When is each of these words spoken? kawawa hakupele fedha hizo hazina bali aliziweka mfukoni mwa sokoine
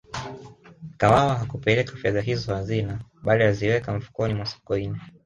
kawawa 0.97 1.35
hakupele 1.39 1.83
fedha 2.01 2.21
hizo 2.21 2.55
hazina 2.55 2.99
bali 3.23 3.43
aliziweka 3.43 3.93
mfukoni 3.93 4.33
mwa 4.33 4.45
sokoine 4.45 4.99